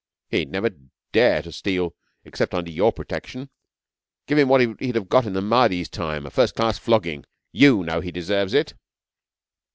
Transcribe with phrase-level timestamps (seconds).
[0.29, 0.71] 'He'd never
[1.11, 1.93] dare to steal
[2.25, 3.51] except under your protection.
[4.25, 7.23] Give him what he'd have got in the Mahdi's time a first class flogging.
[7.51, 8.73] You know he deserves it!'